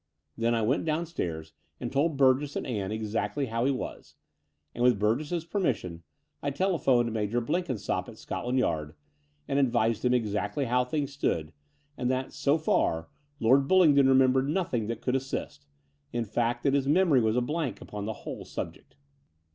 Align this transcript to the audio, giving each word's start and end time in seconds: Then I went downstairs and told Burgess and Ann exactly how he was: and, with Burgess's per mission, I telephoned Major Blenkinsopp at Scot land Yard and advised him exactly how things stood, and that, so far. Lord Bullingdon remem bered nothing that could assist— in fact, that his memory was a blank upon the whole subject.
Then 0.35 0.55
I 0.55 0.63
went 0.63 0.83
downstairs 0.85 1.53
and 1.79 1.91
told 1.91 2.17
Burgess 2.17 2.55
and 2.55 2.65
Ann 2.65 2.91
exactly 2.91 3.45
how 3.45 3.65
he 3.65 3.71
was: 3.71 4.15
and, 4.73 4.83
with 4.83 4.97
Burgess's 4.97 5.45
per 5.45 5.59
mission, 5.59 6.01
I 6.41 6.49
telephoned 6.49 7.13
Major 7.13 7.39
Blenkinsopp 7.39 8.09
at 8.09 8.17
Scot 8.17 8.47
land 8.47 8.57
Yard 8.57 8.95
and 9.47 9.59
advised 9.59 10.03
him 10.03 10.11
exactly 10.15 10.65
how 10.65 10.83
things 10.85 11.13
stood, 11.13 11.53
and 11.97 12.09
that, 12.09 12.33
so 12.33 12.57
far. 12.57 13.09
Lord 13.39 13.67
Bullingdon 13.67 14.07
remem 14.07 14.33
bered 14.33 14.47
nothing 14.47 14.87
that 14.87 15.01
could 15.01 15.15
assist— 15.15 15.67
in 16.11 16.25
fact, 16.25 16.63
that 16.63 16.73
his 16.73 16.87
memory 16.87 17.21
was 17.21 17.35
a 17.35 17.41
blank 17.41 17.79
upon 17.79 18.05
the 18.05 18.13
whole 18.25 18.43
subject. 18.43 18.95